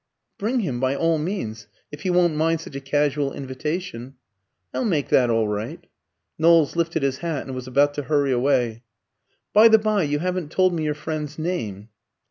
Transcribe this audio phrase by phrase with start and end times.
[0.39, 4.15] "Bring him by all means, if he won't mind such a casual invitation."
[4.73, 5.85] "I'll make that all right."
[6.39, 8.81] Knowles lifted his hat, and was about to hurry away.
[9.53, 11.89] "By the bye, you haven't told me your friend's name."